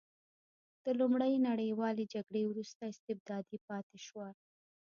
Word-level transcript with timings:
د 0.83 0.85
لومړۍ 0.99 1.33
نړیوالې 1.49 2.03
جګړې 2.13 2.43
وروسته 2.47 2.81
استبدادي 2.91 3.57
پاتې 3.67 3.97
شوه. 4.07 4.27